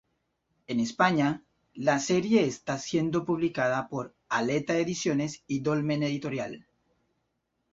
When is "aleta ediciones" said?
4.29-5.43